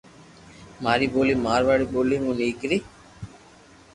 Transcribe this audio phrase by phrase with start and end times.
[0.83, 2.77] ماري ٻولي مارواڙي ٻولي مون نيڪري